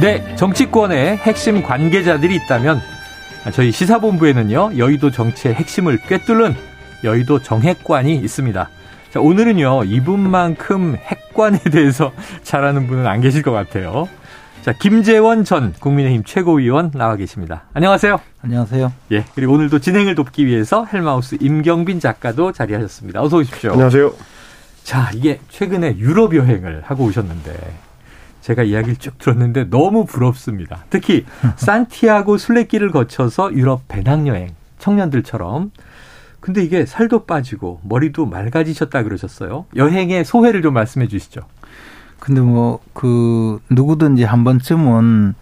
[0.00, 2.82] 네, 정치권에 핵심 관계자들이 있다면
[3.52, 6.54] 저희 시사본부에는요 여의도 정치의 핵심을 꿰뚫는
[7.02, 8.68] 여의도 정핵관이 있습니다.
[9.10, 14.06] 자, 오늘은요 이분만큼 핵관에 대해서 잘하는 분은 안 계실 것 같아요.
[14.60, 17.62] 자, 김재원 전 국민의힘 최고위원 나와 계십니다.
[17.72, 18.20] 안녕하세요.
[18.42, 18.92] 안녕하세요.
[19.12, 23.22] 예, 그리고 오늘도 진행을 돕기 위해서 헬마우스 임경빈 작가도 자리하셨습니다.
[23.22, 23.72] 어서 오십시오.
[23.72, 24.12] 안녕하세요.
[24.82, 27.85] 자, 이게 최근에 유럽 여행을 하고 오셨는데
[28.46, 30.84] 제가 이야기를 쭉 들었는데 너무 부럽습니다.
[30.88, 35.72] 특히 산티아고 순례길을 거쳐서 유럽 배낭여행 청년들처럼
[36.38, 39.66] 근데 이게 살도 빠지고 머리도 맑아지셨다 그러셨어요.
[39.74, 41.40] 여행의 소회를 좀 말씀해 주시죠.
[42.20, 45.34] 근데 뭐 그 누구든지 한 번쯤은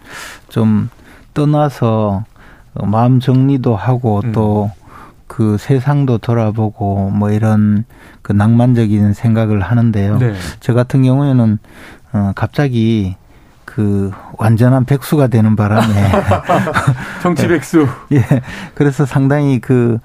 [0.49, 0.89] 좀
[1.35, 2.25] 떠나서
[2.73, 4.33] 마음 정리도 하고 음.
[4.33, 7.85] 또그 세상도 돌아보고 뭐 이런
[8.23, 10.19] 그 낭만적인 생각을 하는데요.
[10.19, 10.35] 네.
[10.61, 11.59] 저 같은 경우에는
[12.15, 13.17] 어, 갑자기
[13.65, 15.85] 그 완전한 백수가 되는 바람에
[17.23, 17.89] 정치 백수.
[18.13, 18.23] 예.
[18.75, 19.99] 그래서 상당히 그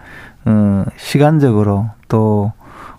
[0.46, 2.52] 어, 시간적으로 또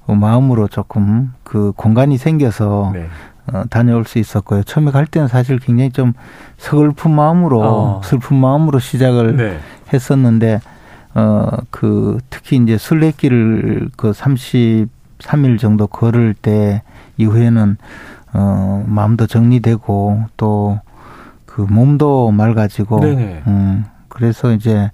[0.07, 3.09] 마음으로 조금 그 공간이 생겨서 네.
[3.53, 4.63] 어, 다녀올 수 있었고요.
[4.63, 6.13] 처음에 갈 때는 사실 굉장히 좀
[6.59, 8.01] 서글픈 마음으로 어.
[8.05, 9.59] 슬픈 마음으로 시작을 네.
[9.93, 10.61] 했었는데
[11.15, 16.83] 어그 특히 이제 순례길을 그 33일 정도 걸을 때
[17.17, 17.77] 이후에는
[18.33, 20.81] 어, 마음도 정리되고 또
[21.51, 23.43] 그 몸도 맑아지고 네네.
[23.49, 24.91] 음, 그래서 이제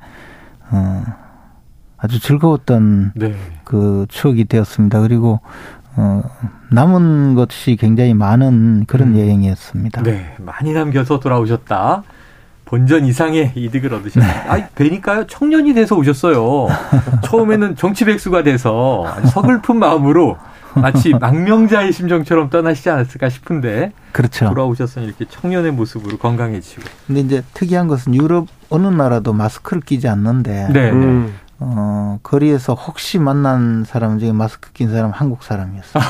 [0.70, 1.02] 어,
[1.98, 3.34] 아주 즐거웠던 네.
[3.62, 5.02] 그 추억이 되었습니다.
[5.02, 5.40] 그리고
[5.96, 6.22] 어,
[6.70, 9.18] 남은 것이 굉장히 많은 그런 음.
[9.18, 10.02] 여행이었습니다.
[10.02, 12.02] 네, 많이 남겨서 돌아오셨다.
[12.64, 14.26] 본전 이상의 이득을 얻으셨다.
[14.26, 14.32] 네.
[14.48, 16.68] 아, 뵈니까요 청년이 돼서 오셨어요.
[17.22, 20.38] 처음에는 정치 백수가 돼서 서글픈 마음으로
[20.80, 24.48] 마치 망명자의 심정처럼 떠나시지 않았을까 싶은데 그렇죠.
[24.48, 26.82] 돌아오셨으니 이렇게 청년의 모습으로 건강해지고.
[27.06, 30.90] 근데 이제 특이한 것은 유럽 어느 나라도 마스크를 끼지 않는데 네.
[30.90, 31.34] 음.
[31.58, 36.02] 어, 거리에서 혹시 만난 사람 중에 마스크 낀 사람 한국 사람이었어요.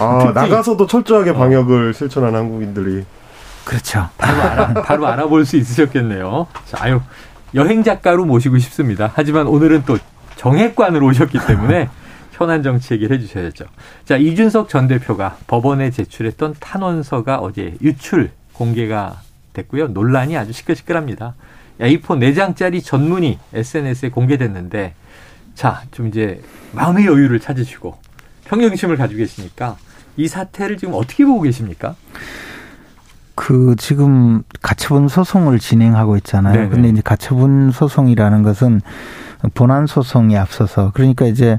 [0.00, 1.34] 아, 나가서도 철저하게 어.
[1.34, 1.92] 방역을 어.
[1.92, 3.04] 실천한 한국인들이.
[3.64, 4.08] 그렇죠.
[4.18, 6.46] 바로, 알아, 바로 알아볼 수 있으셨겠네요.
[6.66, 7.00] 자, 아유,
[7.54, 9.10] 여행 작가로 모시고 싶습니다.
[9.14, 9.96] 하지만 오늘은 또
[10.36, 11.88] 정액관으로 오셨기 때문에
[12.34, 13.66] 현안 정치 얘기를 해주셔야죠.
[14.04, 19.20] 자, 이준석 전 대표가 법원에 제출했던 탄원서가 어제 유출 공개가
[19.52, 19.88] 됐고요.
[19.88, 21.34] 논란이 아주 시끌시끌합니다.
[21.80, 24.94] A4 4장짜리 전문이 SNS에 공개됐는데,
[25.54, 27.96] 자, 좀 이제 마음의 여유를 찾으시고
[28.46, 29.76] 평정심을 가지고 계시니까
[30.16, 31.94] 이 사태를 지금 어떻게 보고 계십니까?
[33.36, 36.54] 그 지금 가처분 소송을 진행하고 있잖아요.
[36.54, 36.68] 네네.
[36.68, 38.80] 근데 이제 가처분 소송이라는 것은
[39.54, 41.58] 본안 소송에 앞서서 그러니까 이제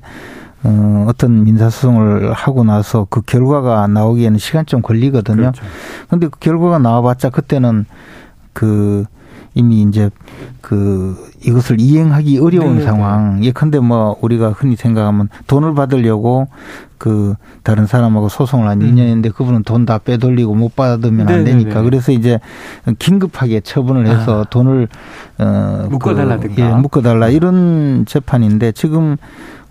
[0.66, 5.38] 어, 어떤 민사소송을 하고 나서 그 결과가 나오기에는 시간 좀 걸리거든요.
[5.38, 5.64] 그렇죠.
[6.10, 7.86] 근데 그 결과가 나와봤자 그때는
[8.54, 9.06] 그
[9.54, 10.10] 이미 이제
[10.60, 11.16] 그
[11.46, 12.86] 이것을 이행하기 어려운 네, 네.
[12.86, 13.44] 상황.
[13.44, 16.48] 예컨대 뭐 우리가 흔히 생각하면 돈을 받으려고
[16.98, 18.96] 그 다른 사람하고 소송을 한 음.
[18.96, 22.40] 2년인데 그분은 돈 다 빼돌리고 못 받으면 안 네, 네, 되니까 그래서 이제
[22.98, 24.46] 긴급하게 처분을 해서 아.
[24.50, 24.88] 돈을
[25.38, 29.16] 어 묶어달라든가 그, 예, 묶어달라 이런 재판인데 지금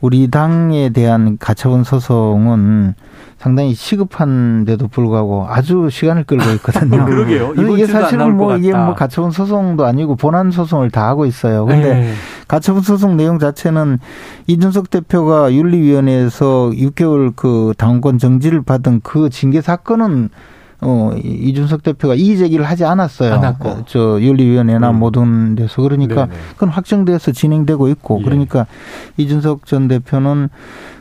[0.05, 2.93] 우리 당에 대한 가처분 소송은
[3.39, 7.07] 상당히 시급한데도 불구하고 아주 시간을 끌고 있거든요.
[7.09, 7.55] 그러게요.
[7.55, 11.65] 이게 사실은 뭐 이게 뭐 가처분 소송도 아니고 본안 소송을 다 하고 있어요.
[11.65, 12.13] 근데 네.
[12.49, 13.99] 가처분 소송 내용 자체는
[14.47, 20.29] 이준석 대표가 윤리위원회에서 6개월 그 당원권 정지를 받은 그 징계 사건은
[20.85, 23.35] 어, 이준석 대표가 이의 제기를 하지 않았어요.
[23.35, 23.85] 않았고.
[23.87, 24.99] 저 윤리위원회나 음.
[24.99, 26.39] 모든 데서 그러니까 네네.
[26.53, 28.25] 그건 확정돼서 진행되고 있고 예.
[28.25, 28.67] 그러니까
[29.17, 30.51] 이준석 전 대표는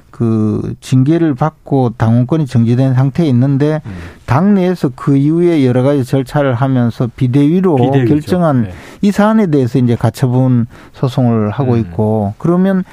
[0.10, 3.92] 그 징계를 받고 당원권이 정지된 상태에 있는데 음.
[4.28, 8.14] 당내에서 그 이후에 여러 가지 절차를 하면서 비대위로 비대위죠.
[8.14, 8.74] 결정한 네.
[9.02, 11.80] 이 사안에 대해서 이제 가처분 소송을 하고 음.
[11.80, 12.84] 있고 그러면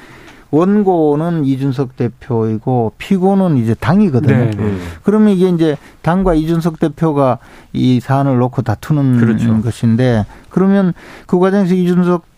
[0.51, 4.35] 원고는 이준석 대표이고 피고는 이제 당이거든요.
[4.35, 4.77] 네, 네.
[5.03, 7.39] 그러면 이게 이제 당과 이준석 대표가
[7.73, 9.61] 이 사안을 놓고 다투는 그렇죠.
[9.61, 10.93] 것인데 그러면
[11.25, 12.31] 그 과정에서 이준석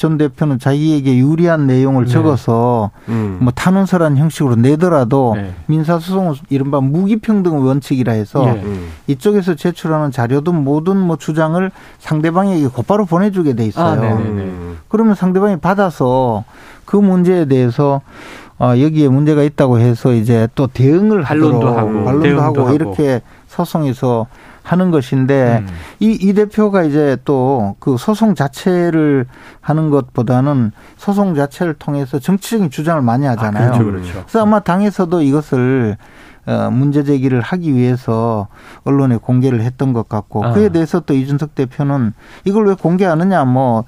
[0.00, 2.10] 전 대표는 자기에게 유리한 내용을 네.
[2.10, 3.38] 적어서 음.
[3.40, 5.52] 뭐 탄원서란 형식으로 내더라도 네.
[5.66, 8.62] 민사소송은 이른바 무기평등 원칙이라 해서 네.
[8.64, 8.88] 음.
[9.08, 14.00] 이쪽에서 제출하는 자료든 모든 뭐 주장을 상대방에게 곧바로 보내주게 돼 있어요.
[14.00, 14.69] 아, 음.
[14.90, 16.44] 그러면 상대방이 받아서
[16.84, 18.02] 그 문제에 대해서
[18.58, 24.26] 어, 여기에 문제가 있다고 해서 이제 또 대응을 반론도 하고 반론도 하고, 하고 이렇게 소송에서
[24.62, 25.66] 하는 것인데 음.
[26.00, 29.26] 이, 이 대표가 이제 또 그 소송 자체를
[29.60, 33.72] 하는 것보다는 소송 자체를 통해서 정치적인 주장을 많이 아, 하잖아요.
[33.72, 34.12] 아, 그렇죠, 그렇죠.
[34.12, 36.29] 그래서 아마 당에서도 이것을 어,
[36.70, 38.48] 문제 제기를 하기 위해서
[38.84, 40.52] 언론에 공개를 했던 것 같고 아.
[40.52, 42.12] 그에 대해서 또 이준석 대표는
[42.44, 43.84] 이걸 왜 공개하느냐 뭐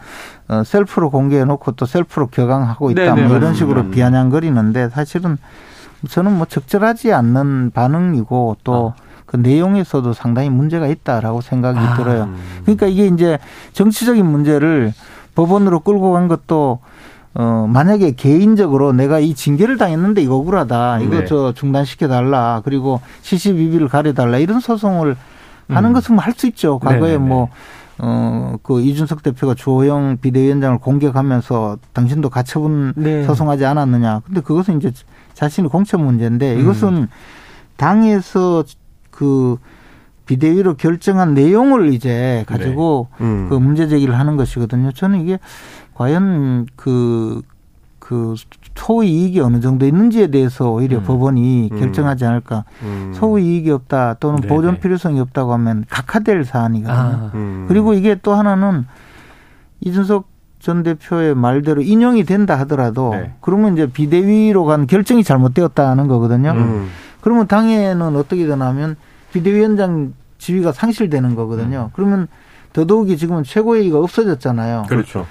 [0.49, 5.39] 어, 셀프로 공개해 놓고 또 셀프로 격앙하고 있다 네네, 뭐 이런 식으로 비아냥거리는데 사실은
[6.09, 9.03] 저는 뭐 적절하지 않는 반응이고 또 아.
[9.27, 11.95] 그 내용에서도 상당히 문제가 있다라고 생각이 아.
[11.95, 12.29] 들어요.
[12.65, 13.39] 그러니까 이게 이제
[13.73, 14.93] 정치적인 문제를
[15.35, 16.81] 법원으로 끌고 간 것도
[17.35, 21.01] 어, 만약에 개인적으로 내가 이 징계를 당했는데 이거 억울하다.
[21.01, 21.25] 이거 네.
[21.25, 22.61] 저 중단시켜 달라.
[22.65, 24.39] 그리고 CCBB를 가려 달라.
[24.39, 25.17] 이런 소송을
[25.69, 25.93] 하는 음.
[25.95, 26.79] 것은 뭐할수 있죠.
[26.79, 27.19] 과거에 네네네.
[27.19, 27.49] 뭐
[27.99, 33.25] 어, 그 이준석 대표가 주호영 비대위원장을 공격하면서 당신도 가처분 네.
[33.25, 34.21] 소송하지 않았느냐.
[34.27, 34.93] 근데 그것은 이제
[35.35, 37.09] 자신의 공천 문제인데 이것은 음.
[37.77, 38.65] 당에서
[39.11, 39.57] 그
[40.27, 43.27] 비대위로 결정한 내용을 이제 가지고 네.
[43.27, 43.49] 음.
[43.49, 44.93] 그 문제 제기를 하는 것이거든요.
[44.93, 45.39] 저는 이게
[45.95, 47.43] 과연 그,
[47.99, 48.35] 그
[48.75, 51.05] 소의 이익이 어느 정도 있는지에 대해서 오히려 음.
[51.05, 51.79] 법원이 음.
[51.79, 52.65] 결정하지 않을까.
[52.83, 53.13] 음.
[53.15, 54.55] 소의 이익이 없다 또는 네네.
[54.55, 56.99] 보존 필요성이 없다고 하면 각하될 사안이거든요.
[56.99, 57.31] 아.
[57.35, 57.67] 음.
[57.69, 58.87] 그리고 이게 또 하나는
[59.81, 63.35] 이준석 전 대표의 말대로 인용이 된다 하더라도 네.
[63.41, 66.53] 그러면 이제 비대위로 간 결정이 잘못되었다는 거거든요.
[66.53, 66.89] 음.
[67.21, 68.97] 그러면 당에는 어떻게 되냐면
[69.33, 71.89] 비대위원장 지위가 상실되는 거거든요.
[71.89, 71.93] 음.
[71.95, 72.29] 그러면
[72.73, 74.87] 더더욱이 지금은 최고회의가 없어졌잖아요.
[74.89, 75.27] 그렇죠.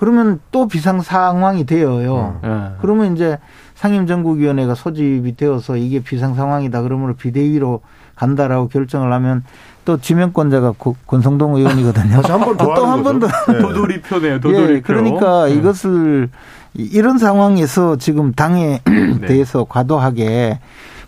[0.00, 2.40] 그러면 또 비상 상황이 되어요.
[2.42, 2.76] 음.
[2.80, 3.36] 그러면 이제
[3.74, 7.82] 상임정국위원회가 소집이 되어서 이게 비상 상황이다 그러므로 비대위로
[8.14, 9.44] 간다라고 결정을 하면
[9.84, 10.72] 또 지명권자가
[11.06, 12.22] 권성동 의원이거든요.
[12.22, 13.26] 또한 번 더.
[13.52, 13.58] 네.
[13.58, 14.40] 도돌이 표네요.
[14.40, 14.72] 도돌이표.
[14.72, 15.52] 예, 그러니까 네.
[15.56, 16.30] 이것을
[16.72, 18.80] 이런 상황에서 지금 당에
[19.20, 19.26] 네.
[19.26, 20.60] 대해서 과도하게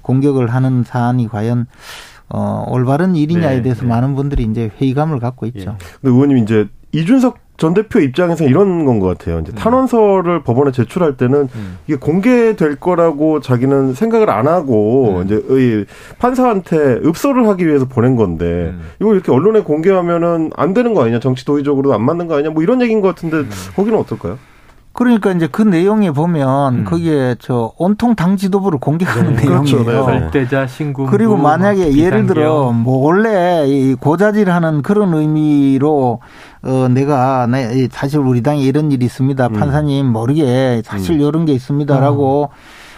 [0.03, 1.65] 공격을 하는 사안이 과연
[2.29, 3.89] 어, 올바른 일이냐에 네, 대해서 네.
[3.89, 5.61] 많은 분들이 이제 회의감을 갖고 있죠.
[5.61, 5.65] 예.
[6.03, 9.39] 근데 의원님 이제 이준석 전 대표 입장에서 이런 건 것 같아요.
[9.39, 9.55] 이제 음.
[9.55, 11.79] 탄원서를 법원에 제출할 때는 음.
[11.87, 15.25] 이게 공개될 거라고 자기는 생각을 안 하고 음.
[15.25, 15.87] 이제 의
[16.19, 18.83] 판사한테 읍소를 하기 위해서 보낸 건데 음.
[19.01, 21.21] 이걸 이렇게 언론에 공개하면은 안 되는 거 아니냐?
[21.21, 22.51] 정치 도의적으로도 안 맞는 거 아니냐?
[22.51, 23.51] 뭐 이런 얘기인 것 같은데 음.
[23.77, 24.39] 거기는 어떨까요?
[24.95, 26.85] 그러니까 이제 그 내용에 보면 음.
[26.85, 29.85] 거기에 저 온통 당 지도부를 공개하는 네, 내용이에요.
[29.85, 30.11] 그렇죠.
[30.11, 30.21] 네.
[30.21, 31.99] 절대자 신고 그리고 만약에 비상경.
[31.99, 36.21] 예를 들어 뭐 원래 이 고자질하는 그런 의미로
[36.63, 39.47] 어 내가 내 사실 우리 당에 이런 일이 있습니다.
[39.47, 39.53] 음.
[39.53, 41.21] 판사님 모르게 사실 음.
[41.21, 42.57] 이런 게 있습니다라고 음.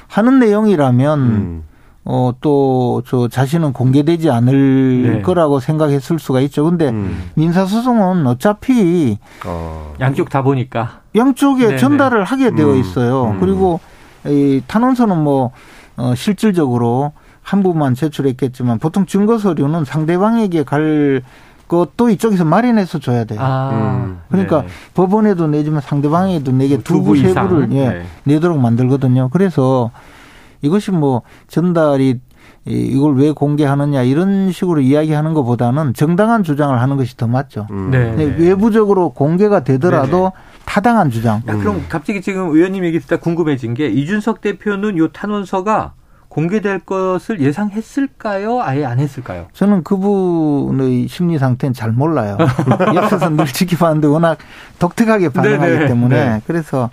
[0.09, 1.63] 하는 내용이라면 음.
[2.07, 5.23] 어, 또, 저, 자신은 공개되지 않을 네.
[5.23, 6.65] 거라고 생각했을 수가 있죠.
[6.65, 7.31] 근데 음.
[7.35, 9.19] 민사소송은 어차피.
[9.47, 9.95] 어.
[10.01, 11.01] 양쪽 다 보니까.
[11.17, 11.79] 양쪽에 네네.
[11.79, 12.81] 전달을 하게 되어 음.
[12.81, 13.31] 있어요.
[13.31, 13.41] 음.
[13.41, 13.81] 그리고
[14.27, 15.53] 이 탄원서는 뭐,
[15.97, 17.13] 어, 실질적으로
[17.43, 21.23] 한 부분만 제출했겠지만 보통 증거 서류는 상대방에게 갈
[21.69, 23.39] 것도 이쪽에서 마련해서 줘야 돼요.
[23.41, 24.21] 아, 음.
[24.29, 24.69] 그러니까 네.
[24.95, 28.03] 법원에도 내지만 상대방에도 내게 두 부, 세 부를 예, 네.
[28.25, 29.31] 내도록 만들거든요.
[29.31, 29.91] 그래서
[30.65, 32.21] 이것이 뭐 전달이
[32.67, 37.67] 이걸 왜 공개하느냐 이런 식으로 이야기하는 것보다는 정당한 주장을 하는 것이 더 맞죠.
[37.71, 37.91] 음.
[37.91, 38.15] 네.
[38.39, 40.31] 외부적으로 공개가 되더라도 네네.
[40.65, 41.43] 타당한 주장.
[41.47, 45.93] 야, 그럼 갑자기 지금 의원님 얘기 듣다 궁금해진 게 이준석 대표는 요 탄원서가
[46.29, 48.61] 공개될 것을 예상했을까요?
[48.61, 49.47] 아예 안 했을까요?
[49.53, 52.37] 저는 그분의 심리 상태는 잘 몰라요.
[52.93, 54.39] 옆에서 늘 지켜봤는데 워낙
[54.81, 55.87] 독특하게 반응하기 네네.
[55.87, 56.43] 때문에 네.
[56.47, 56.91] 그래서 어,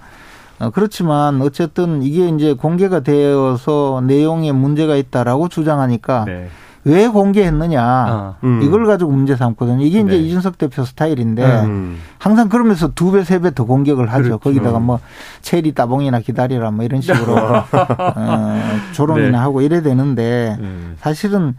[0.70, 6.50] 그렇지만 어쨌든 이게 이제 공개가 되어서 내용에 문제가 있다라고 주장하니까 네.
[6.84, 8.62] 왜 공개했느냐 아, 음.
[8.64, 9.84] 이걸 가지고 문제 삼거든요.
[9.86, 10.18] 이게 이제 네.
[10.18, 12.00] 이준석 대표 스타일인데 음.
[12.18, 14.24] 항상 그러면서 두 배 세 배 더 공격을 하죠.
[14.24, 14.38] 그렇죠.
[14.40, 15.00] 거기다가 뭐
[15.42, 18.60] 체리 따봉이나 기다리라 뭐 이런 식으로 어,
[18.94, 19.38] 조롱이나 네.
[19.38, 20.96] 하고 이래 되는데 음.
[21.00, 21.56] 사실은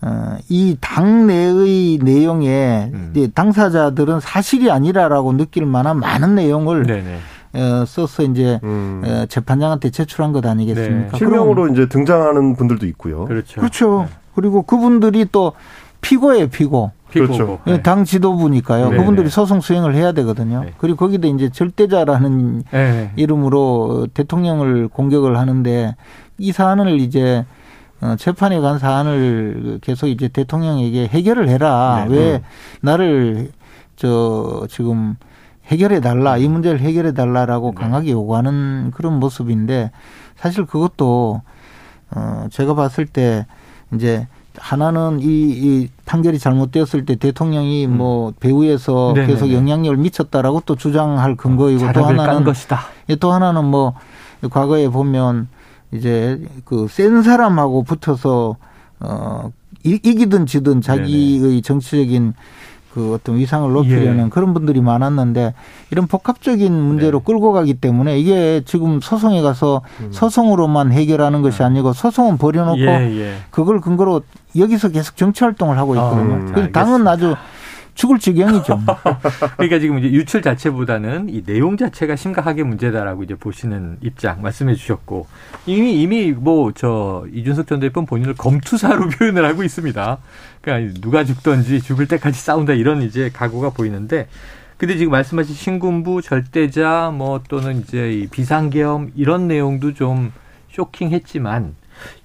[0.00, 3.30] 어, 이 당내의 내용에 음.
[3.34, 7.18] 당사자들은 사실이 아니라라고 느낄 만한 많은 내용을 네네.
[7.54, 9.02] 어, 써서 이제 음.
[9.04, 11.12] 어, 재판장한테 제출한 것 아니겠습니까?
[11.12, 11.18] 네.
[11.18, 13.24] 실명으로 이제 등장하는 분들도 있고요.
[13.26, 13.60] 그렇죠.
[13.60, 14.06] 그렇죠.
[14.08, 14.16] 네.
[14.34, 15.52] 그리고 그분들이 또
[16.00, 16.92] 피고예요, 피고.
[17.10, 17.60] 그렇죠.
[17.66, 17.82] 네.
[17.82, 18.90] 당 지도부니까요.
[18.90, 18.96] 네.
[18.96, 19.30] 그분들이 네.
[19.30, 20.64] 소송 수행을 해야 되거든요.
[20.64, 20.72] 네.
[20.78, 23.12] 그리고 거기다 이제 절대자라는 네.
[23.16, 25.94] 이름으로 대통령을 공격을 하는데
[26.38, 27.44] 이 사안을 이제
[28.00, 32.06] 어, 재판에 간 사안을 계속 이제 대통령에게 해결을 해라.
[32.08, 32.42] 왜
[32.80, 33.50] 나를
[33.96, 35.16] 저 지금
[35.66, 37.80] 해결해 달라 이 문제를 해결해 달라라고 네.
[37.82, 39.90] 강하게 요구하는 그런 모습인데
[40.36, 41.42] 사실 그것도
[42.14, 43.46] 어 제가 봤을 때
[43.94, 44.26] 이제
[44.58, 47.96] 하나는 이, 이 판결이 잘못되었을 때 대통령이 음.
[47.96, 49.32] 뭐 배후에서 네네네.
[49.32, 52.80] 계속 영향력을 미쳤다라고 또 주장할 근거이고 또 하나는 것이다.
[53.08, 53.94] 예, 또 하나는 뭐
[54.50, 55.48] 과거에 보면
[55.92, 58.56] 이제 그 센 사람하고 붙어서
[59.00, 59.50] 어
[59.84, 61.60] 이기든 지든 자기의 네네.
[61.62, 62.34] 정치적인
[62.94, 64.28] 그 어떤 위상을 높이려는 예.
[64.28, 65.54] 그런 분들이 많았는데
[65.90, 67.24] 이런 복합적인 문제로 네.
[67.24, 70.08] 끌고 가기 때문에 이게 지금 소송에 가서 음.
[70.12, 71.64] 소송으로만 해결하는 것이 네.
[71.64, 73.34] 아니고 소송은 버려놓고 예, 예.
[73.50, 74.22] 그걸 근거로
[74.56, 76.34] 여기서 계속 정치 활동을 하고 있거든요.
[76.34, 77.34] 아, 음, 당은 아주
[77.94, 78.80] 죽을 지경이죠.
[79.56, 85.26] 그러니까 지금 이제 유출 자체보다는 이 내용 자체가 심각하게 문제다라고 이제 보시는 입장 말씀해 주셨고
[85.66, 90.18] 이미 이미 뭐 저 이준석 전 대표 본인을 검투사로 표현을 하고 있습니다.
[90.60, 94.28] 그러니까 누가 죽던지 죽을 때까지 싸운다 이런 이제 각오가 보이는데
[94.78, 100.32] 근데 지금 말씀하신 신군부 절대자 뭐 또는 이제 이 비상계엄 이런 내용도 좀
[100.72, 101.76] 쇼킹했지만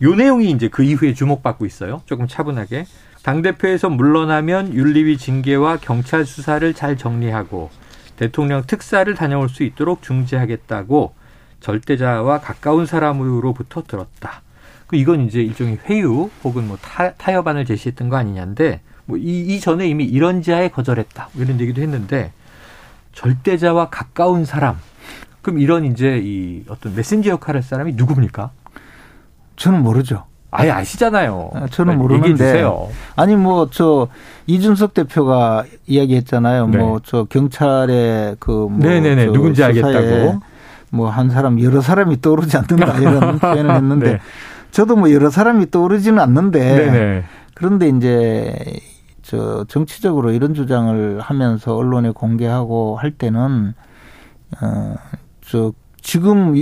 [0.01, 2.01] 요 내용이 이제 그 이후에 주목받고 있어요.
[2.05, 2.85] 조금 차분하게.
[3.27, 7.69] 당대표에서 물러나면 윤리위 징계와 경찰 수사를 잘 정리하고
[8.15, 11.13] 대통령 특사를 다녀올 수 있도록 중지하겠다고
[11.59, 14.41] 절대자와 가까운 사람으로부터 들었다.
[14.87, 19.89] 그 이건 이제 일종의 회유 혹은 뭐 타, 타협안을 제시했던 거 아니냐인데 뭐 이, 이전에
[19.89, 21.29] 이미 이런 지하에 거절했다.
[21.33, 22.31] 뭐 이런 얘기도 했는데
[23.11, 24.77] 절대자와 가까운 사람.
[25.41, 28.51] 그럼 이런 이제 이 어떤 메신저 역할을 할 사람이 누굽니까?
[29.57, 30.23] 저는 모르죠.
[30.59, 31.51] 아예 아시잖아요.
[31.53, 32.63] 아, 저는 모르는데.
[33.15, 34.07] 아니 뭐 저
[34.47, 36.67] 이준석 대표가 이야기했잖아요.
[36.67, 36.77] 네.
[36.77, 40.39] 뭐저 경찰의 그뭐 네네네 누군지 알겠다고.
[40.89, 44.19] 뭐 한 사람 여러 사람이 떠오르지 않는다 이런 표현을 했는데 네.
[44.71, 47.23] 저도 뭐 여러 사람이 떠오르지는 않는데 네네.
[47.55, 48.55] 그런데 이제
[49.21, 53.73] 저 정치적으로 이런 주장을 하면서 언론에 공개하고 할 때는
[54.61, 56.53] 어저 지금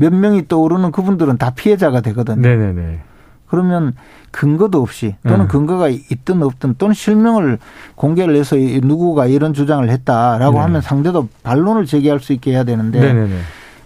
[0.00, 2.40] 몇 명이 떠오르는 그분들은 다 피해자가 되거든요.
[2.40, 3.00] 네네네.
[3.46, 3.94] 그러면
[4.30, 5.48] 근거도 없이 또는 음.
[5.48, 7.58] 근거가 있든 없든 또는 실명을
[7.94, 10.62] 공개를 해서 누구가 이런 주장을 했다라고 네.
[10.62, 13.38] 하면 상대도 반론을 제기할 수 있게 해야 되는데 네네네.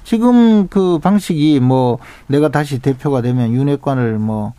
[0.04, 1.98] 지금 그 방식이 뭐
[2.28, 4.54] 내가 다시 대표가 되면 윤회관을 뭐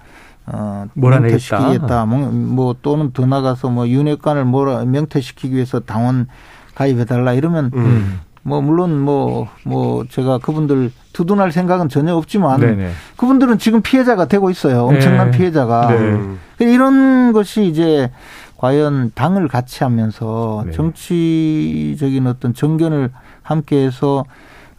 [0.45, 2.05] 어, 명퇴시키겠다.
[2.05, 6.27] 뭐, 뭐 또는 더 나가서 뭐 윤회관을 뭐라 명퇴시키기 위해서 당원
[6.75, 8.19] 가입해달라 이러면 음.
[8.43, 12.91] 뭐 물론 뭐뭐 뭐 제가 그분들 두둔할 생각은 전혀 없지만 네네.
[13.17, 14.85] 그분들은 지금 피해자가 되고 있어요.
[14.85, 15.37] 엄청난 네.
[15.37, 15.89] 피해자가.
[15.89, 16.37] 네.
[16.59, 18.11] 이런 것이 이제
[18.57, 20.71] 과연 당을 같이 하면서 네.
[20.71, 24.25] 정치적인 어떤 정견을 함께해서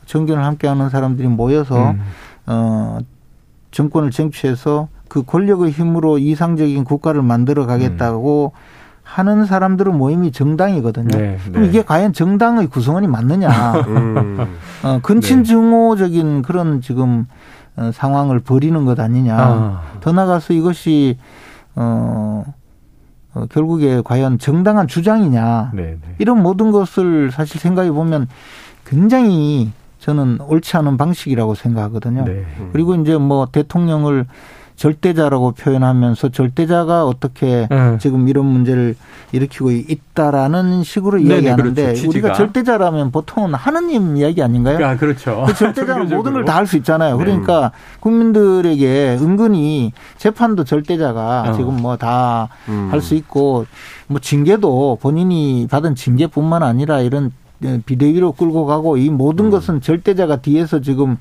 [0.06, 2.02] 정견을 함께하는 사람들이 모여서 음.
[2.46, 2.98] 어
[3.70, 8.79] 정권을 쟁취해서 그 권력의 힘으로 이상적인 국가를 만들어 가겠다고 음.
[9.10, 11.08] 하는 사람들은 모임이 정당이거든요.
[11.18, 11.68] 네, 그럼 네.
[11.68, 13.48] 이게 과연 정당의 구성원이 맞느냐?
[13.88, 14.56] 음.
[14.84, 17.26] 어, 근친 증오적인 그런 지금
[17.76, 19.36] 어, 상황을 벌이는 것 아니냐?
[19.36, 19.82] 아.
[20.00, 21.18] 더 나가서 이것이
[21.74, 22.44] 어,
[23.34, 25.72] 어 결국에 과연 정당한 주장이냐?
[25.74, 26.14] 네, 네.
[26.18, 28.28] 이런 모든 것을 사실 생각해 보면
[28.86, 32.24] 굉장히 저는 옳지 않은 방식이라고 생각하거든요.
[32.24, 32.44] 네.
[32.72, 34.26] 그리고 이제 뭐 대통령을
[34.80, 37.98] 절대자라고 표현하면서 절대자가 어떻게 네.
[38.00, 38.96] 지금 이런 문제를
[39.30, 42.08] 일으키고 있다라는 식으로 네네, 이야기하는데 그렇죠.
[42.08, 44.84] 우리가 절대자라면 보통은 하느님 이야기 아닌가요?
[44.86, 45.44] 아, 그렇죠.
[45.46, 47.18] 그 절대자는 모든 걸 다 할 수 있잖아요.
[47.18, 47.24] 네.
[47.24, 51.52] 그러니까 국민들에게 은근히 재판도 절대자가 어.
[51.52, 52.48] 지금 뭐 다
[52.90, 53.18] 할수 음.
[53.18, 53.66] 있고
[54.06, 57.32] 뭐 징계도 본인이 받은 징계뿐만 아니라 이런
[57.84, 59.50] 비대위로 끌고 가고 이 모든 음.
[59.50, 61.18] 것은 절대자가 뒤에서 지금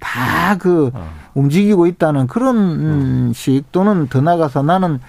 [0.00, 1.08] 다그 어.
[1.34, 3.32] 움직이고 있다는 그런 음.
[3.34, 5.00] 식 또는 더 나가서 나는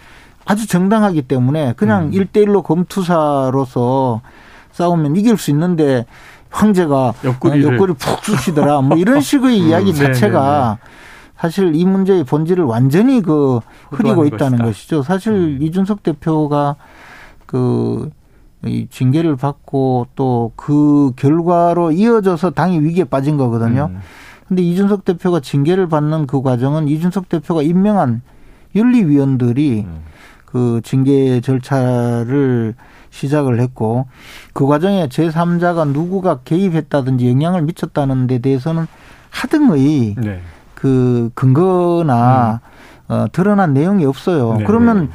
[0.46, 2.13] 아주 정당하기 때문에 그냥 음.
[2.13, 4.22] 일대일로 검투사로서
[4.72, 6.05] 싸우면 이길 수 있는데
[6.50, 8.81] 황제가 옆구리를, 옆구리 푹 쑤시더라.
[8.81, 9.67] 뭐 이런 식의 음.
[9.67, 10.96] 이야기 네, 자체가 네, 네.
[11.38, 13.60] 사실 이 문제의 본질을 완전히 그
[13.91, 14.63] 흐리고 있다는 것이다.
[14.65, 15.03] 것이죠.
[15.03, 15.58] 사실 음.
[15.62, 16.75] 이준석 대표가
[17.46, 18.10] 그
[18.65, 23.89] 이 징계를 받고 또 그 결과로 이어져서 당이 위기에 빠진 거거든요.
[23.91, 24.00] 음.
[24.50, 28.24] 근데 이준석 대표가 징계를 받는 그 과정은 이준석 대표가 임명한
[28.75, 30.00] 윤리위원들이 음.
[30.46, 32.74] 그 징계 절차를
[33.12, 34.08] 시작을 했고
[34.53, 38.88] 그 과정에 제3자가 누구가 개입했다든지 영향을 미쳤다는 데 대해서는
[39.29, 40.41] 하등의 네.
[40.74, 42.62] 그 근거나
[43.08, 43.13] 음.
[43.13, 44.56] 어, 드러난 내용이 없어요.
[44.58, 44.63] 네.
[44.63, 45.12] 그러면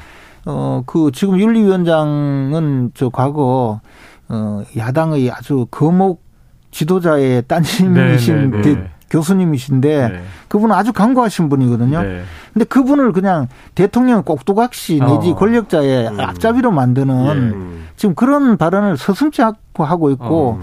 [0.46, 3.80] 어, 그 지금 윤리위원장은 저 과거
[4.28, 6.22] 어, 야당의 아주 거목
[6.70, 8.93] 지도자의 딴심이신 네, 네, 네.
[9.10, 10.22] 교수님이신데 네.
[10.48, 12.02] 그분은 아주 강고하신 분이거든요.
[12.02, 12.22] 네.
[12.52, 15.34] 근데 그분을 그냥 대통령 꼭두각시 내지 어.
[15.34, 16.20] 권력자의 음.
[16.20, 17.92] 앞잡이로 만드는 예.
[17.96, 20.62] 지금 그런 발언을 서슴지 않고 하고 있고 어.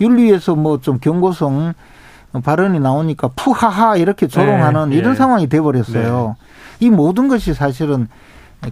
[0.00, 1.74] 윤리위에서 뭐 좀 경고성
[2.42, 5.18] 발언이 나오니까 푸하하 이렇게 조롱하는 네, 이런 네.
[5.18, 6.36] 상황이 돼버렸어요.
[6.38, 6.86] 네.
[6.86, 8.08] 이 모든 것이 사실은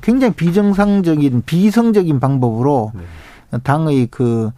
[0.03, 3.59] 굉장히 비정상적인 비성적인 방법으로 네.
[3.62, 4.50] 당의 그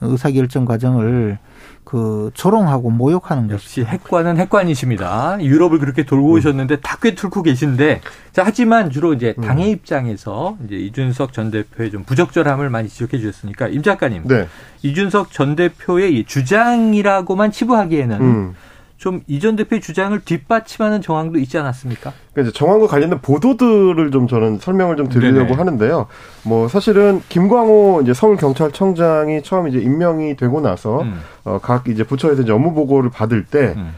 [0.00, 1.38] 의사결정 과정을
[1.86, 3.86] 그 조롱하고 모욕하는 역시 것이죠.
[3.86, 5.38] 핵관은 핵관이십니다.
[5.40, 6.32] 유럽을 그렇게 돌고 음.
[6.32, 8.00] 오셨는데 다꽤 뚫고 계신데
[8.32, 9.44] 자 하지만 주로 이제 음.
[9.44, 9.70] 당의 음.
[9.70, 14.48] 입장에서 이제 이준석 전 대표의 좀 부적절함을 많이 지적해 주셨으니까 임 작가님 네.
[14.82, 18.54] 이준석 전 대표의 주장이라고만 치부하기에는 음.
[18.98, 22.12] 좀 이전 대표의 주장을 뒷받침하는 정황도 있지 않았습니까?
[22.32, 25.54] 그러니까 이제 정황과 관련된 보도들을 좀 저는 설명을 좀 드리려고 네네.
[25.54, 26.06] 하는데요.
[26.44, 31.20] 뭐 사실은 김광호 이제 서울 경찰청장이 처음 이제 임명이 되고 나서 음.
[31.44, 33.92] 어 각 이제 부처에서 이제 업무 보고를 받을 때왜 음.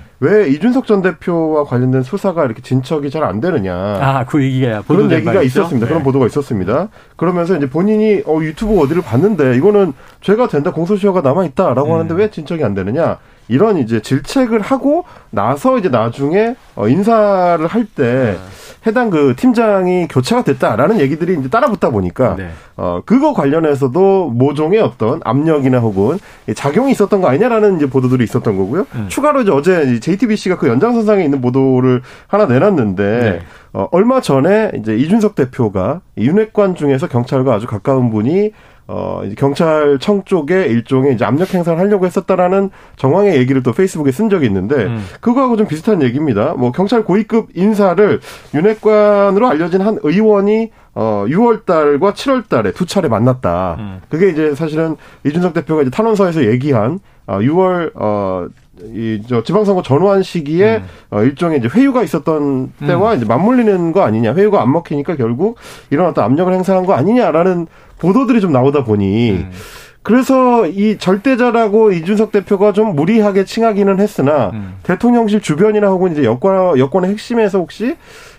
[0.48, 3.74] 이준석 전 대표와 관련된 수사가 이렇게 진척이 잘 안 되느냐.
[3.74, 5.86] 아, 그 얘기가 그런 얘기가 있었습니다.
[5.86, 5.88] 네.
[5.88, 6.88] 그런 보도가 있었습니다.
[7.16, 11.94] 그러면서 이제 본인이 어 유튜브 어디를 봤는데 이거는 죄가 된다 공소시효가 남아 있다라고 음.
[11.94, 13.18] 하는데 왜 진척이 안 되느냐.
[13.48, 18.38] 이런 이제 질책을 하고 나서 이제 나중에 어 인사를 할때 네.
[18.86, 22.50] 해당 그 팀장이 교체가 됐다라는 얘기들이 이제 따라붙다 보니까 네.
[22.76, 26.18] 어 그거 관련해서도 모종의 어떤 압력이나 혹은
[26.54, 28.86] 작용이 있었던 거 아니냐라는 이제 보도들이 있었던 거고요.
[28.94, 29.06] 음.
[29.08, 33.40] 추가로 이제 어제 JTBC가 그 연장선상에 있는 보도를 하나 내놨는데 네.
[33.72, 38.52] 어 얼마 전에 이제 이준석 대표가 윤핵관 중에서 경찰과 아주 가까운 분이
[38.88, 44.30] 어, 이제 경찰청 쪽에 일종의 이제 압력 행사를 하려고 했었다라는 정황의 얘기를 또 페이스북에 쓴
[44.30, 45.04] 적이 있는데, 음.
[45.20, 46.54] 그거하고 좀 비슷한 얘기입니다.
[46.54, 48.20] 뭐, 경찰 고위급 인사를
[48.54, 53.76] 윤핵관으로 알려진 한 의원이 어, 6월 달과 7월 달에 두 차례 만났다.
[53.78, 54.00] 음.
[54.08, 58.48] 그게 이제 사실은 이준석 대표가 이제 탄원서에서 얘기한 어, 6월 어,
[58.94, 60.84] 이저 지방선거 전후한 시기에 음.
[61.10, 63.16] 어, 일종의 이제 회유가 있었던 때와 음.
[63.16, 64.34] 이제 맞물리는 거 아니냐.
[64.34, 65.56] 회유가 안 먹히니까 결국
[65.90, 67.66] 이런 어떤 압력을 행사한 거 아니냐라는
[67.98, 69.50] 보도들이 좀 나오다 보니 음.
[70.02, 74.76] 그래서 이 절대자라고 이준석 대표가 좀 무리하게 칭하기는 했으나 음.
[74.82, 77.96] 대통령실 주변이나 혹은 이제 여권 여권의 핵심에서 혹시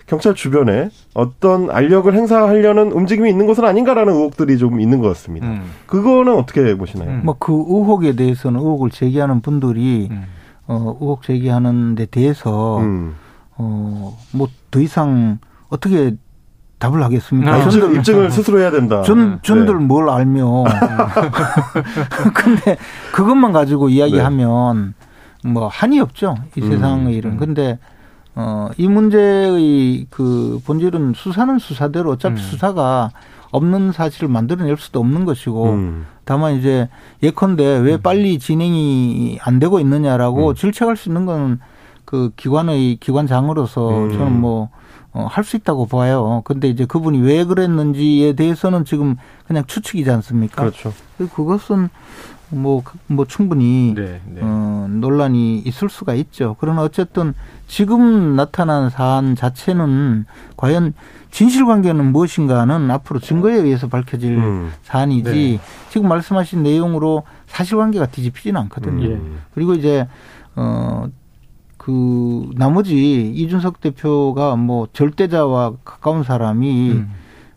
[0.09, 5.47] 경찰 주변에 어떤 알력을 행사하려는 움직임이 있는 것은 아닌가라는 의혹들이 좀 있는 것 같습니다.
[5.47, 5.71] 음.
[5.85, 7.09] 그거는 어떻게 보시나요?
[7.09, 7.21] 음.
[7.25, 10.23] 뭐그 의혹에 대해서는 의혹을 제기하는 분들이 음.
[10.67, 13.15] 어, 의혹 제기하는 데 대해서 음.
[13.57, 16.15] 어, 뭐 더 이상 어떻게
[16.77, 17.53] 답을 하겠습니까?
[17.53, 19.01] 아, 입증, 입증을 스스로 해야 된다.
[19.01, 19.83] 전, 전들 네.
[19.85, 20.63] 뭘 알며.
[22.33, 22.77] 근데
[23.11, 24.93] 그것만 가지고 이야기하면
[25.43, 25.49] 네.
[25.49, 26.35] 뭐 한이 없죠.
[26.55, 26.69] 이 음.
[26.71, 27.31] 세상의 일은.
[27.31, 27.37] 음.
[27.37, 27.79] 근데
[28.35, 32.37] 어, 이 문제의 그 본질은 수사는 수사대로 어차피 음.
[32.37, 33.11] 수사가
[33.51, 36.05] 없는 사실을 만들어낼 수도 없는 것이고 음.
[36.23, 36.87] 다만 이제
[37.23, 38.01] 예컨대 왜 음.
[38.01, 40.55] 빨리 진행이 안 되고 있느냐라고 음.
[40.55, 41.59] 질책할 수 있는 건
[42.09, 44.11] 그 기관의 기관장으로서 음.
[44.11, 44.69] 저는 뭐
[45.13, 46.41] 어, 할 수 있다고 봐요.
[46.43, 49.15] 근데 이제 그분이 왜 그랬는지에 대해서는 지금
[49.45, 50.63] 그냥 추측이지 않습니까?
[50.63, 50.91] 그렇죠.
[51.35, 51.89] 그것은
[52.49, 54.41] 뭐, 뭐 충분히 네, 네.
[54.41, 56.55] 어, 논란이 있을 수가 있죠.
[56.59, 57.33] 그러나 어쨌든
[57.67, 60.25] 지금 나타난 사안 자체는
[60.57, 60.93] 과연
[61.31, 64.71] 진실 관계는 무엇인가는 앞으로 증거에 의해서 밝혀질 음.
[64.83, 65.59] 사안이지 네.
[65.89, 69.07] 지금 말씀하신 내용으로 사실 관계가 뒤집히지는 않거든요.
[69.07, 69.39] 음.
[69.53, 70.07] 그리고 이제
[70.55, 71.07] 어.
[71.77, 77.09] 그 나머지 이준석 대표가 뭐 절대자와 가까운 사람이 음.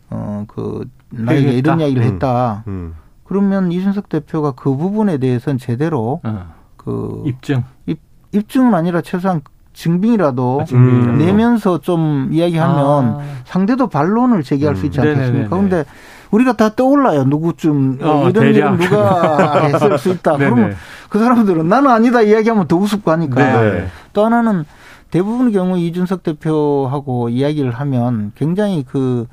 [0.09, 2.63] 어그 나에게 이런 이야기를 했다.
[2.67, 2.95] 음.
[3.33, 3.49] 음.
[3.49, 6.53] 그러면 이준석 대표가 그 부분에 대해서는 제대로 어.
[6.77, 7.99] 그 입증 입,
[8.31, 9.41] 입증은 아니라 최소한
[9.73, 11.17] 증빙이라도 아, 증빙이라도.
[11.17, 13.19] 내면서 좀 이야기하면 아.
[13.45, 14.79] 상대도 반론을 제기할 음.
[14.79, 15.07] 수 있지 음.
[15.07, 15.49] 않겠습니까?
[15.49, 15.85] 그런데
[16.31, 17.25] 우리가 다 떠올라요.
[17.25, 20.37] 누구쯤 어, 이런 일은 누가 했을 수 있다.
[20.37, 20.75] 그러면
[21.09, 23.35] 그 사람들은 나는 아니다 이야기하면 더 우습고 하니까.
[23.35, 23.87] 네네.
[24.13, 24.65] 또 하나는
[25.11, 29.27] 대부분의 경우 이준석 대표하고 이야기를 하면 굉장히 그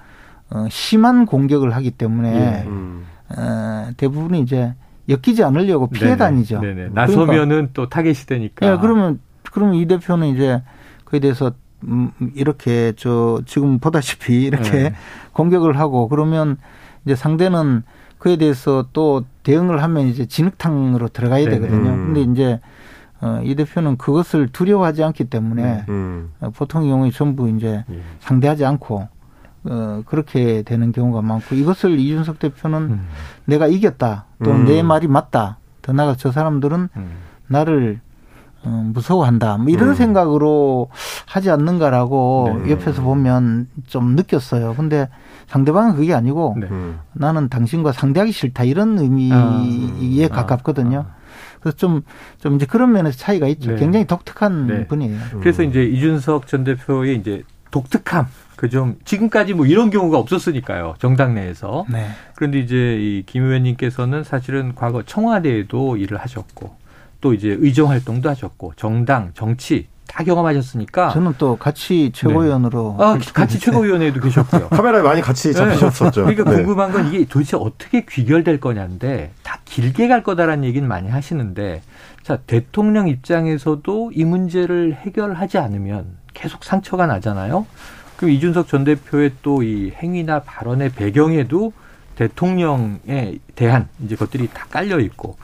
[0.50, 2.68] 어, 심한 공격을 하기 때문에 예.
[2.68, 3.04] 음.
[3.36, 4.74] 어, 대부분이 이제
[5.08, 6.16] 엮이지 않으려고 피해 네네.
[6.16, 6.60] 다니죠.
[6.60, 6.74] 네네.
[6.74, 8.66] 그러니까 나서면은 그러니까, 또 타겟이 되니까.
[8.66, 9.20] 예, 그러면
[9.52, 10.62] 그러면 이 대표는 이제
[11.04, 11.52] 그에 대해서
[11.84, 14.94] 음, 이렇게 저 지금 보다시피 이렇게 네.
[15.32, 16.56] 공격을 하고 그러면
[17.04, 17.82] 이제 상대는
[18.18, 21.58] 그에 대해서 또 대응을 하면 이제 진흙탕으로 들어가야 네네.
[21.58, 21.90] 되거든요.
[21.90, 22.14] 음.
[22.14, 22.60] 근데 이제
[23.22, 25.84] 어, 이 대표는 그것을 두려워하지 않기 때문에 네.
[25.88, 26.30] 음.
[26.40, 28.00] 어, 보통 경우에 전부 이제 예.
[28.20, 29.08] 상대하지 않고
[29.64, 33.08] 어, 그렇게 되는 경우가 많고 이것을 이준석 대표는 음.
[33.44, 34.66] 내가 이겼다 또는 음.
[34.66, 37.10] 내 말이 맞다 더 나아가 저 사람들은 음.
[37.46, 38.00] 나를
[38.62, 39.94] 어, 무서워한다 뭐 이런 음.
[39.94, 40.90] 생각으로
[41.26, 42.72] 하지 않는가라고 네.
[42.72, 44.74] 옆에서 보면 좀 느꼈어요.
[44.76, 45.08] 근데
[45.46, 46.68] 상대방은 그게 아니고 네.
[47.12, 50.28] 나는 당신과 상대하기 싫다 이런 의미에 아.
[50.28, 51.06] 가깝거든요.
[51.08, 51.20] 아.
[51.60, 52.02] 그래서 좀,
[52.38, 53.72] 좀 이제 그런 면에서 차이가 있죠.
[53.72, 53.76] 네.
[53.78, 54.86] 굉장히 독특한 네.
[54.86, 55.18] 분이에요.
[55.40, 58.26] 그래서 이제 이준석 전 대표의 이제 독특함,
[58.60, 62.08] 그 좀 지금까지 뭐 이런 경우가 없었으니까요 정당 내에서 네.
[62.34, 66.76] 그런데 이제 이 김 의원님께서는 사실은 과거 청와대에도 일을 하셨고
[67.22, 73.04] 또 이제 의정 활동도 하셨고 정당, 정치 다 경험하셨으니까 저는 또 같이 최고위원으로 네.
[73.04, 74.68] 아, 같이 최고위원회에도 계셨고요.
[74.76, 76.26] 카메라에 많이 같이 잡히셨었죠.
[76.26, 76.34] 네.
[76.34, 76.62] 그러니까 네.
[76.64, 81.80] 궁금한 건 이게 도대체 어떻게 귀결될 거냐인데 다 길게 갈 거다라는 얘기는 많이 하시는데
[82.24, 87.66] 자 대통령 입장에서도 이 문제를 해결하지 않으면 계속 상처가 나잖아요.
[88.20, 91.72] 그럼 이준석 전 대표의 또 이 행위나 발언의 배경에도
[92.16, 95.36] 대통령에 대한 이제 것들이 다 깔려 있고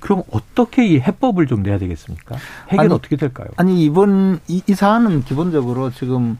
[0.00, 2.36] 그럼 어떻게 이 해법을 좀 내야 되겠습니까?
[2.68, 3.48] 해결 은 어떻게 될까요?
[3.56, 6.38] 아니 이번 이, 이 사안은 기본적으로 지금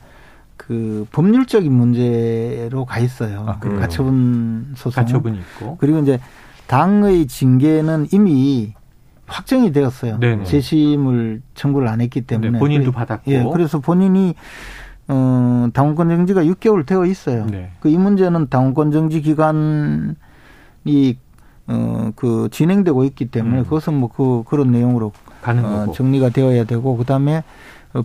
[0.57, 3.45] 그 법률적인 문제로 가 있어요.
[3.49, 5.03] 아, 그 가처분 소송.
[5.03, 5.77] 가처분이 있고.
[5.79, 6.21] 그리고 이제
[6.67, 8.75] 당의 징계는 이미
[9.27, 10.19] 확정이 되었어요.
[10.21, 10.45] 네네.
[10.45, 13.31] 재심을 청구를 안 했기 때문에 네, 본인도 받았고.
[13.31, 14.35] 예, 그래서 본인이
[15.09, 17.47] 어, 당원권 정지가 6개월 되어 있어요.
[17.47, 17.71] 네.
[17.81, 20.15] 그이 문제는 당원권 정지 기간이
[21.67, 23.65] 어, 그 진행되고 있기 때문에 음.
[23.65, 25.13] 그것은 뭐 그 그런 내용으로
[25.43, 27.43] 가는 어, 정리가 되어야 되고 그다음에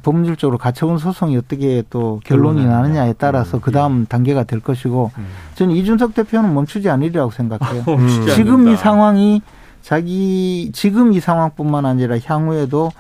[0.04, 3.62] 법률적으로 가처분 소송이 어떻게 또 결론이 나느냐에 따라서 음.
[3.62, 5.28] 그 다음 단계가 될 것이고 음.
[5.56, 7.84] 저는 이준석 대표는 멈추지 않으리라고 생각해요.
[8.36, 9.42] 지금 이 상황이
[9.82, 12.92] 자기 지금 이 상황뿐만 아니라 향후에도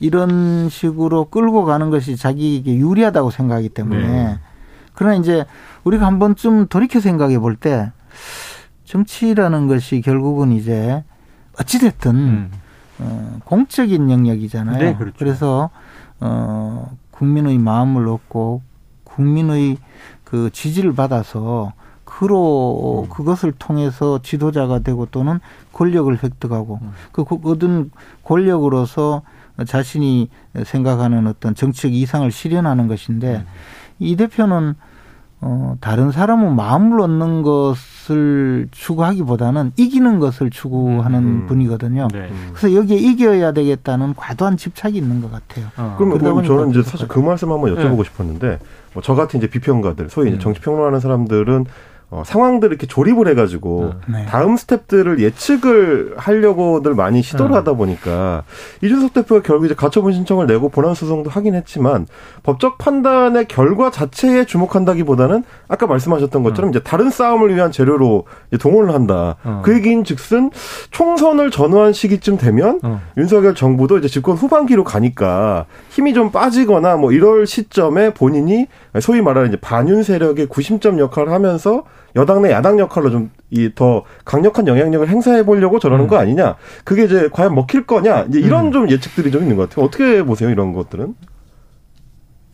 [0.00, 4.38] 이런 식으로 끌고 가는 것이 자기에게 유리하다고 생각하기 때문에 네.
[4.94, 5.44] 그러나 이제
[5.84, 7.92] 우리가 한 번쯤 돌이켜 생각해 볼 때
[8.84, 11.04] 정치라는 것이 결국은 이제
[11.60, 12.50] 어찌됐든 음.
[12.98, 14.78] 어, 공적인 영역이잖아요.
[14.78, 15.16] 네, 그렇죠.
[15.18, 15.70] 그래서
[16.20, 18.62] 어, 국민의 마음을 얻고
[19.04, 19.78] 국민의
[20.24, 21.72] 그 지지를 받아서
[22.04, 23.10] 그로 음.
[23.10, 25.40] 그것을 통해서 지도자가 되고 또는
[25.72, 26.92] 권력을 획득하고 음.
[27.12, 27.90] 그 얻은
[28.24, 29.22] 권력으로서
[29.64, 30.28] 자신이
[30.64, 33.46] 생각하는 어떤 정치적 이상을 실현하는 것인데 음.
[33.98, 34.74] 이 대표는
[35.40, 41.46] 어, 다른 사람은 마음을 얻는 것을 추구하기보다는 이기는 것을 추구하는 음.
[41.46, 42.08] 분이거든요.
[42.12, 42.30] 네.
[42.52, 45.66] 그래서 여기에 이겨야 되겠다는 과도한 집착이 있는 것 같아요.
[45.76, 45.96] 어.
[45.98, 48.04] 그러면 저는 이제 사실 그 말씀 한번 여쭤보고 네.
[48.04, 48.58] 싶었는데
[48.94, 50.40] 뭐 저 같은 이제 비평가들, 소위 이제 음.
[50.40, 51.66] 정치 평론하는 사람들은
[52.08, 54.18] 어, 상황들을 이렇게 조립을 해가지고 네.
[54.20, 54.26] 네.
[54.26, 57.56] 다음 스텝들을 예측을 하려고들 많이 시도를 네.
[57.56, 58.44] 하다 보니까
[58.82, 62.06] 이준석 대표가 결국 이제 가처분 신청을 내고 본안 소송도 하긴 했지만
[62.44, 66.70] 법적 판단의 결과 자체에 주목한다기보다는 아까 말씀하셨던 것처럼 어.
[66.70, 68.26] 이제 다른 싸움을 위한 재료로
[68.60, 69.34] 동원을 한다.
[69.42, 69.62] 어.
[69.64, 70.52] 그 얘기인즉슨
[70.92, 73.00] 총선을 전후한 시기쯤 되면 어.
[73.16, 78.68] 윤석열 정부도 이제 집권 후반기로 가니까 힘이 좀 빠지거나 뭐 이럴 시점에 본인이
[79.00, 81.84] 소위 말하는 이제 반윤 세력의 구심점 역할을 하면서
[82.16, 86.08] 여당 내 야당 역할로 좀 이 더 강력한 영향력을 행사해 보려고 저러는 음.
[86.08, 86.56] 거 아니냐.
[86.84, 88.24] 그게 이제 과연 먹힐 거냐.
[88.28, 88.72] 이제 이런 음.
[88.72, 89.86] 좀 예측들이 좀 있는 것 같아요.
[89.86, 91.14] 어떻게 보세요, 이런 것들은?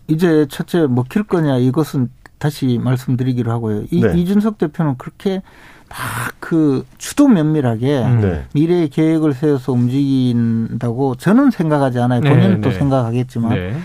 [0.09, 3.85] 이제 첫째 먹힐 거냐 이것은 다시 말씀드리기로 하고요.
[3.90, 4.12] 이, 네.
[4.18, 5.40] 이준석 대표는 그렇게
[5.88, 8.20] 막그 추도 면밀하게 음.
[8.20, 8.44] 네.
[8.52, 12.20] 미래의 계획을 세워서 움직인다고 저는 생각하지 않아요.
[12.20, 12.78] 본인은 네, 또 네.
[12.78, 13.55] 생각하겠지만.
[13.55, 13.76] 네.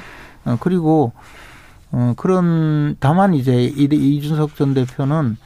[0.43, 1.13] 어, 그리고
[1.91, 5.37] 어, 그런 다만 이제 이준석 전 대표는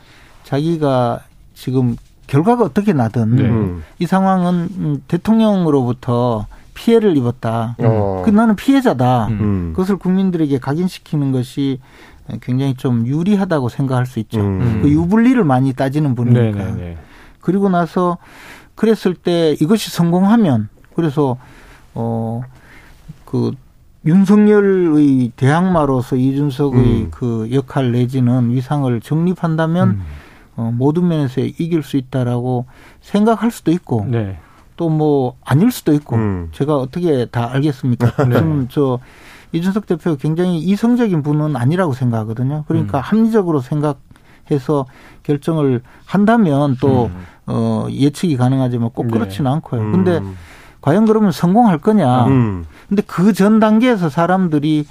[0.44, 1.22] 자기가
[1.54, 1.96] 지금
[2.28, 3.44] 결과가 어떻게 나든 네.
[3.44, 3.84] 음.
[4.00, 7.76] 이 상황은 대통령으로부터 피해를 입었다.
[7.80, 8.24] 어.
[8.26, 9.28] 그 나는 피해자다.
[9.28, 9.74] 음.
[9.76, 11.80] 그것을 국민들에게 각인시키는 것이
[12.42, 14.40] 굉장히 좀 유리하다고 생각할 수 있죠.
[14.40, 14.80] 음.
[14.82, 16.58] 그 유불리를 많이 따지는 분이니까.
[16.58, 16.72] 네네네.
[16.72, 16.98] 네, 네.
[17.42, 18.18] 그리고 나서
[18.76, 21.38] 그랬을 때 이것이 성공하면 그래서
[21.94, 22.42] 어
[23.32, 23.54] 그
[24.06, 27.08] 윤석열의 대항마로서 이준석의 음.
[27.12, 30.02] 그 역할 내지는 위상을 정립한다면 음.
[30.56, 32.66] 어, 모든 면에서 이길 수 있다라고
[33.02, 34.40] 생각할 수도 있고 네.
[34.76, 36.50] 또뭐 아닐 수도 있고 음.
[36.52, 38.08] 제가 어떻게 다 알겠습니까?
[38.26, 38.34] 네.
[38.34, 39.00] 저는 저
[39.52, 42.64] 이준석 대표 굉장히 이성적인 분은 아니라고 생각하거든요.
[42.68, 43.02] 그러니까 음.
[43.02, 44.86] 합리적으로 생각해서
[45.24, 47.26] 결정을 한다면 또 음.
[47.46, 49.14] 어, 예측이 가능하지만 꼭 네.
[49.14, 49.92] 그렇지는 않고요.
[49.92, 50.36] 근데 음.
[50.82, 52.26] 과연 그러면 성공할 거냐?
[52.92, 52.96] 음.
[52.96, 54.86] 근데 그 전 단계에서 사람들이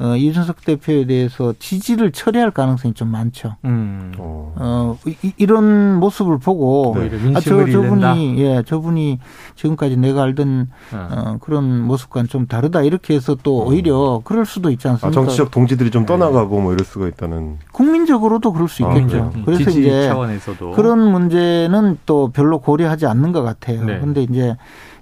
[0.00, 3.56] 어, 이준석 대표에 대해서 지지를 처리할 가능성이 좀 많죠.
[3.64, 4.12] 음.
[4.18, 4.96] 어,
[5.36, 9.18] 이, 런 모습을 보고 네, 아, 저, 저분이 예, 저분이
[9.56, 11.08] 지금까지 내가 알던 어.
[11.10, 13.68] 어, 그런 모습과는 좀 다르다 이렇게 해서 또 음.
[13.68, 15.08] 오히려 그럴 수도 있지 않습니까?
[15.08, 17.56] 아, 정치적 동지들이 좀 떠나가고 뭐 이럴 수가 있다는.
[17.72, 19.16] 국민적으로도 그럴 수 있겠죠.
[19.16, 19.42] 아, 네.
[19.44, 20.72] 그래서 이제 차원에서도.
[20.72, 23.82] 그런 문제는 또 별로 고려하지 않는 것 같아요.
[23.84, 23.98] 네.
[23.98, 24.56] 근데 이제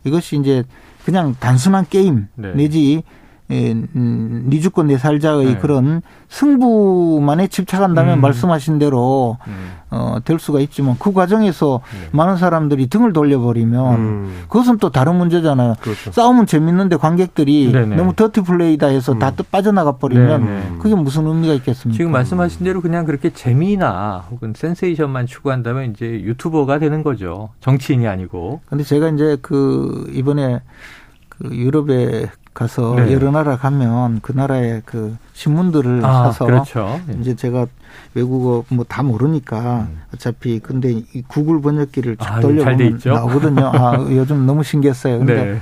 [0.04, 0.64] 이것이 이제
[1.06, 2.52] 그냥 단순한 게임 네.
[2.54, 3.04] 내지
[3.50, 5.58] 예, 음, 니 죽고 내 살자의 네.
[5.58, 8.20] 그런 승부만에 집착한다면 음.
[8.20, 9.70] 말씀하신 대로 음.
[9.90, 12.08] 어, 될 수가 있지만 그 과정에서 네.
[12.10, 14.44] 많은 사람들이 등을 돌려버리면 음.
[14.48, 15.76] 그것은 또 다른 문제잖아요.
[15.80, 16.10] 그렇죠.
[16.10, 17.94] 싸움은 재밌는데 관객들이 네네.
[17.94, 19.44] 너무 더티 플레이다 해서 다 음.
[19.50, 20.62] 빠져나가 버리면 네네.
[20.80, 21.96] 그게 무슨 의미가 있겠습니까?
[21.96, 27.50] 지금 말씀하신 대로 그냥 그렇게 재미나 혹은 센세이션만 추구한다면 이제 유튜버가 되는 거죠.
[27.60, 28.60] 정치인이 아니고.
[28.66, 30.62] 근데 제가 이제 그 이번에
[31.28, 33.12] 그 유럽에 가서 네.
[33.12, 36.98] 여러 나라 가면 그 나라의 그 신문들을 아, 사서 그렇죠.
[37.06, 37.18] 네.
[37.20, 37.66] 이제 제가
[38.14, 40.00] 외국어 뭐 다 모르니까 음.
[40.14, 43.66] 어차피 근데 이 구글 번역기를 쭉 아, 돌려보면 나오거든요.
[43.74, 45.18] 아, 요즘 너무 신기했어요.
[45.18, 45.60] 근데 네.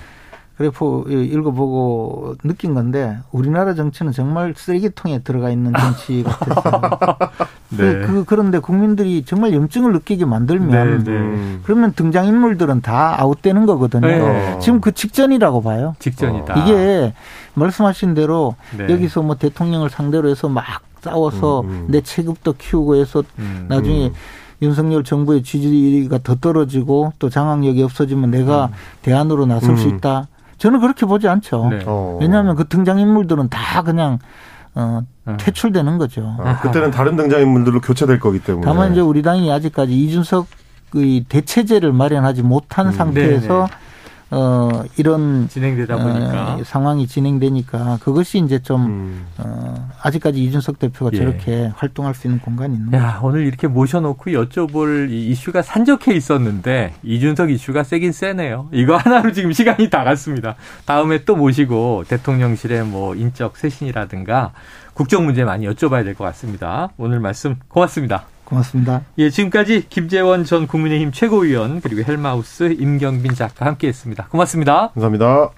[0.57, 7.18] 그래프 읽어보고 느낀 건데 우리나라 정치는 정말 쓰레기통에 들어가 있는 정치 같아서
[7.77, 8.07] 네.
[8.07, 11.59] 그, 그, 그런데 국민들이 정말 염증을 느끼게 만들면 네, 네.
[11.63, 14.07] 그러면 등장 인물들은 다 아웃되는 거거든요.
[14.07, 14.59] 네.
[14.61, 15.95] 지금 그 직전이라고 봐요.
[15.99, 16.55] 직전이다.
[16.61, 17.13] 이게
[17.55, 18.89] 말씀하신 대로 네.
[18.93, 20.65] 여기서 뭐 대통령을 상대로 해서 막
[21.03, 21.87] 싸워서 음, 음.
[21.89, 24.15] 내 체급도 키우고 해서 음, 나중에 음.
[24.63, 28.73] 윤석열 정부의 지지가 더 떨어지고 또 장악력이 없어지면 내가 음.
[29.03, 29.97] 대안으로 나설 수 음.
[29.97, 30.29] 있다.
[30.57, 31.69] 저는 그렇게 보지 않죠.
[31.71, 31.81] 네.
[31.85, 32.19] 어.
[32.21, 34.19] 왜냐하면 그 등장 인물들은 다 그냥
[34.75, 35.37] 어, 음.
[35.39, 36.37] 퇴출되는 거죠.
[36.41, 38.65] 아, 그때는 다른 등장인물들로 교체될 거기 때문에.
[38.65, 42.93] 다만 이제 우리 당이 아직까지 이준석의 대체제를 마련하지 못한 음.
[42.93, 43.84] 상태에서 네네.
[44.31, 49.27] 어, 이런 진행되다 보니까 어, 상황이 진행되니까 그것이 이제 좀 음.
[49.39, 51.19] 어, 아직까지 이준석 대표가 예.
[51.19, 56.95] 저렇게 활동할 수 있는 공간이 있는 야, 오늘 이렇게 모셔놓고 여쭤볼 이 이슈가 산적해 있었는데
[57.03, 58.69] 이준석 이슈가 세긴 세네요.
[58.73, 60.57] 이거 하나로 지금 시간이 다 갔습니다.
[60.85, 64.53] 다음에 또 모시고 대통령실의 뭐 인적 쇄신이라든가
[64.95, 66.91] 국정 문제 많이 여쭤봐야 될 것 같습니다.
[66.97, 68.34] 오늘 말씀 고맙습니다.
[68.44, 69.02] 고맙습니다.
[69.18, 74.28] 예, 지금까지 김재원 전 국민의힘 최고위원 그리고 헬마우스 임경빈 작가 함께했습니다.
[74.28, 74.90] 고맙습니다.
[74.94, 75.54] 감사합니다.